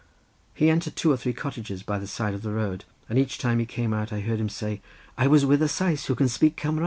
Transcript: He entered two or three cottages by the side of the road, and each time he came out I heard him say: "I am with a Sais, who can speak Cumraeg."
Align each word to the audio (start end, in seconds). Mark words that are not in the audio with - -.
He 0.55 0.71
entered 0.71 0.95
two 0.95 1.11
or 1.11 1.17
three 1.17 1.31
cottages 1.31 1.83
by 1.83 1.99
the 1.99 2.07
side 2.07 2.33
of 2.33 2.41
the 2.41 2.49
road, 2.51 2.85
and 3.07 3.19
each 3.19 3.37
time 3.37 3.59
he 3.59 3.67
came 3.67 3.93
out 3.93 4.11
I 4.11 4.21
heard 4.21 4.39
him 4.39 4.49
say: 4.49 4.81
"I 5.15 5.25
am 5.25 5.29
with 5.29 5.61
a 5.61 5.67
Sais, 5.69 6.07
who 6.07 6.15
can 6.15 6.27
speak 6.27 6.57
Cumraeg." 6.57 6.79